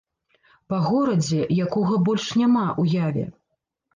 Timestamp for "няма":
2.41-2.65